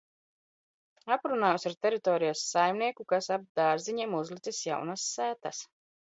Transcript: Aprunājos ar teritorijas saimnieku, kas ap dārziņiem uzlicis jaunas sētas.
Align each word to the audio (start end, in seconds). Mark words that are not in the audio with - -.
Aprunājos 1.15 1.67
ar 1.69 1.75
teritorijas 1.85 2.41
saimnieku, 2.53 3.05
kas 3.13 3.27
ap 3.35 3.43
dārziņiem 3.59 4.15
uzlicis 4.21 4.63
jaunas 4.71 5.05
sētas. 5.19 5.61